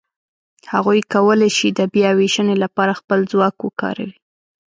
هغوی 0.73 0.99
کولای 1.13 1.51
شي 1.57 1.67
د 1.71 1.79
بیاوېشنې 1.93 2.55
لهپاره 2.63 2.93
خپل 2.99 3.19
ځواک 3.31 3.55
وکاروي. 3.61 4.17